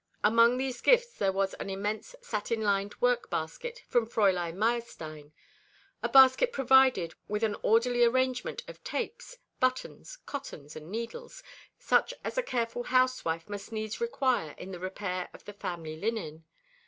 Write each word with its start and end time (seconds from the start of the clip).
Among 0.23 0.57
these 0.57 0.81
gifts 0.81 1.19
there 1.19 1.31
was 1.31 1.53
an 1.53 1.69
immense 1.69 2.15
satin 2.23 2.59
lined 2.59 2.95
work 3.01 3.29
basket, 3.29 3.83
from 3.87 4.07
Fräulein 4.09 4.55
Meyerstein 4.55 5.31
a 6.01 6.09
basket 6.09 6.51
provided 6.51 7.13
with 7.27 7.43
an 7.43 7.55
orderly 7.61 8.03
arrangement 8.03 8.63
of 8.67 8.83
tapes, 8.83 9.37
buttons, 9.59 10.17
cottons, 10.25 10.75
and 10.75 10.89
needles, 10.91 11.43
such 11.77 12.15
as 12.23 12.35
a 12.35 12.41
careful 12.41 12.81
housewife 12.85 13.47
must 13.47 13.71
needs 13.71 14.01
require 14.01 14.55
in 14.57 14.71
the 14.71 14.79
repair 14.79 15.29
of 15.35 15.45
the 15.45 15.53
family 15.53 15.95
linen. 15.95 16.45